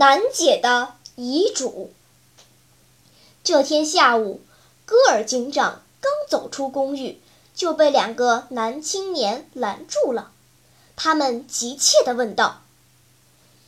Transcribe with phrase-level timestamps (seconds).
[0.00, 1.92] 难解的遗嘱。
[3.44, 4.40] 这天下午，
[4.86, 7.20] 戈尔警长刚走出公寓，
[7.54, 10.32] 就被两个男青年拦住了。
[10.96, 12.62] 他们急切地问道：“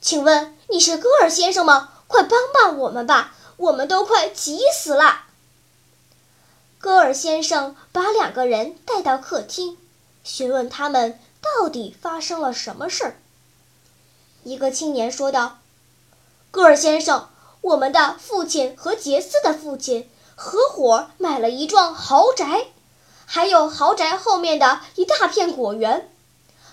[0.00, 1.94] 请问你是戈尔先生吗？
[2.06, 5.24] 快帮帮我们吧，我们都快急死了！”
[6.78, 9.76] 戈尔先生把两个人带到客厅，
[10.22, 13.16] 询问他们到底发生了什么事儿。
[14.44, 15.56] 一个青年说道。
[16.52, 17.28] 戈尔先生，
[17.60, 22.66] 我们的父亲和杰斯的父亲合伙买了一幢豪宅，
[23.24, 26.10] 还有豪宅后面的一大片果园。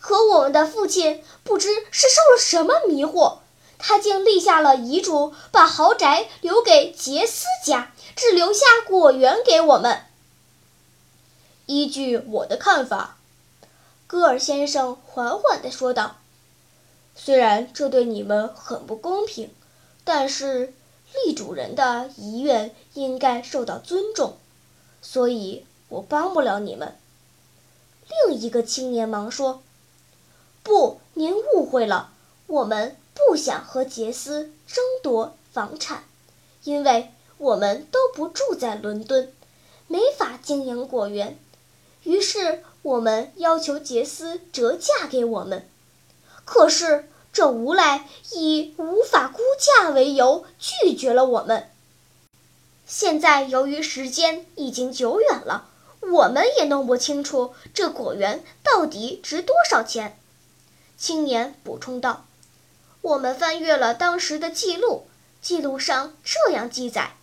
[0.00, 3.38] 可我们的父亲不知是受了什么迷惑，
[3.78, 10.04] 他竟立下了遗嘱，把豪宅留给杰斯家，只留下果园给我们。
[11.66, 13.18] 依据我的看法，
[14.08, 16.16] 戈尔先生缓缓地说道
[17.14, 19.54] ：“虽然这对你们很不公平。”
[20.12, 20.74] 但是，
[21.14, 24.38] 立主人的遗愿应该受到尊重，
[25.00, 26.96] 所以我帮不了你们。
[28.26, 29.62] 另一个青年忙说
[30.64, 32.10] ：“不，您误会了，
[32.48, 36.02] 我们不想和杰斯争夺房产，
[36.64, 39.32] 因为我们都不住在伦敦，
[39.86, 41.38] 没法经营果园。
[42.02, 45.68] 于是，我们要求杰斯折价给我们。
[46.44, 51.70] 可是。”这无赖以无法估价为由拒绝了我们。
[52.86, 55.68] 现在由于时间已经久远了，
[56.00, 60.18] 我们也弄不清楚这果园到底值多少钱。
[60.98, 62.26] 青年补充道
[63.00, 65.06] ：“我们翻阅了当时的记录，
[65.40, 67.14] 记录上这样记载：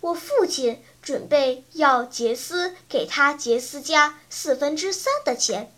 [0.00, 5.74] 我父亲准备要杰斯给他杰斯家四分之三的钱，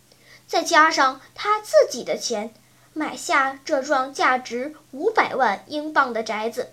[0.46, 2.52] 再加上他自己的钱。”
[2.96, 6.70] 买下这幢价值五百万英镑的宅子，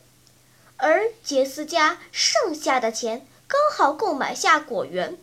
[0.78, 5.18] 而杰斯家剩下的钱刚好够买下果园。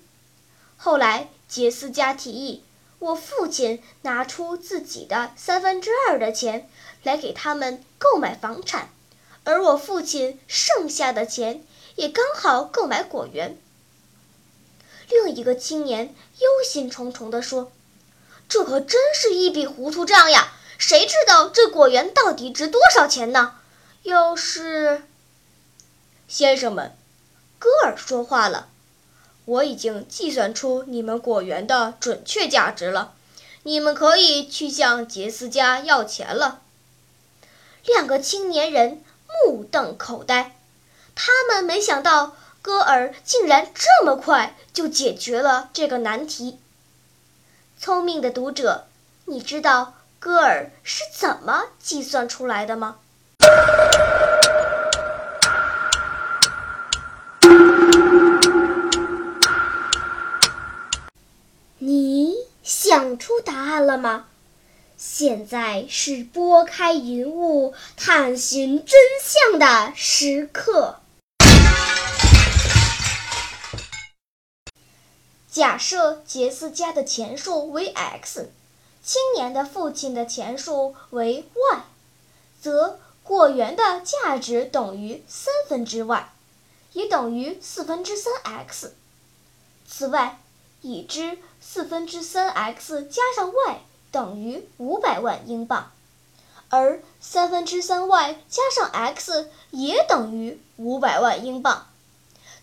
[0.77, 2.65] 后来，杰斯家提议，
[2.99, 6.69] 我父亲拿出自己的三分之二的钱
[7.05, 8.91] 来给他们购买房产，
[9.45, 11.63] 而我父亲剩下的钱
[11.95, 13.57] 也刚好购买果园。
[15.09, 17.71] 另一个青年忧心忡忡地说
[18.49, 23.57] ：“这可真是一笔糊涂账呀！”谁知道这果园到底值多少钱呢？
[24.05, 25.03] 要是，
[26.29, 26.97] 先生们，
[27.59, 28.69] 戈尔说话了，
[29.45, 33.13] 我已经计算出你们果园的准确价值了，
[33.65, 36.63] 你们可以去向杰斯家要钱了。
[37.85, 40.57] 两个青年人目瞪口呆，
[41.17, 46.61] 他们没想到戈尔竟然这么快就解决了这个难题。
[47.77, 48.87] 聪明的读者，
[49.25, 49.95] 你知道？
[50.21, 52.97] 戈尔是怎么计算出来的吗？
[61.79, 62.35] 你
[62.65, 64.27] 想出答案了吗？
[64.97, 70.99] 现在是拨开云雾探寻真相的时刻。
[75.49, 78.53] 假设杰斯家的钱数为 x。
[79.09, 81.83] 青年的父亲的钱数为 y，
[82.61, 86.31] 则果园的价值等于三分之 y，
[86.93, 88.95] 也等于四分之三 x。
[89.87, 90.39] 此外，
[90.83, 93.81] 已知四分之三 x 加上 y
[94.13, 95.91] 等于五百万英镑，
[96.69, 101.87] 而三分之三 y 加上 x 也等于五百万英镑。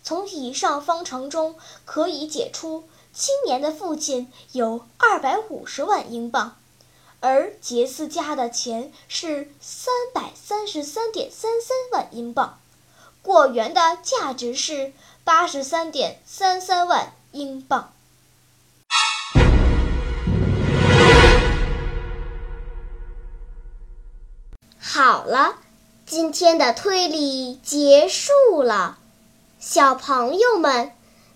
[0.04, 2.88] 从以上方程中可以解出。
[3.18, 6.54] 青年的父亲有二百五十万英镑，
[7.20, 12.60] 而杰斯家的钱是三百三十三点三三万英镑，
[13.22, 14.92] 果园的价值是
[15.24, 17.90] 八十三点三三万英镑。
[24.78, 25.54] 好了，
[26.04, 28.98] 今天的推理结束了，
[29.58, 30.92] 小朋友们。